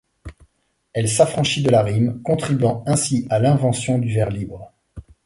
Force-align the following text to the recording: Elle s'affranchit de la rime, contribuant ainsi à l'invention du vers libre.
Elle 0.93 1.07
s'affranchit 1.07 1.61
de 1.61 1.69
la 1.69 1.83
rime, 1.83 2.23
contribuant 2.23 2.81
ainsi 2.87 3.27
à 3.29 3.37
l'invention 3.37 3.99
du 3.99 4.11
vers 4.11 4.31
libre. 4.31 4.73